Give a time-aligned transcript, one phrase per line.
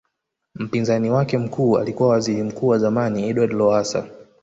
[0.55, 4.07] Mpinzani wake mkuu alikuwa Waziri Mkuu wa zamani Edward Lowassa